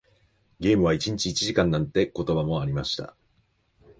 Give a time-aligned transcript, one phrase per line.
[0.59, 3.15] ゲームは一日一時間なんて言葉もありました。